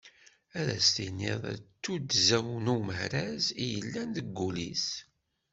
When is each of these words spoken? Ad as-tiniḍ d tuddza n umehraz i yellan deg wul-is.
Ad 0.59 0.67
as-tiniḍ 0.77 1.41
d 1.57 1.61
tuddza 1.83 2.39
n 2.63 2.71
umehraz 2.75 3.45
i 3.63 3.65
yellan 3.73 4.09
deg 4.17 4.27
wul-is. 4.37 4.87